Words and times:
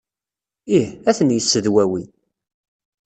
Ih, 0.77 0.89
a 1.09 1.11
ten-yessedwawi! 1.17 2.03